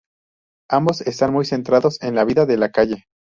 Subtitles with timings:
[0.67, 3.05] Ambos están muy centrados en la vida de la calle.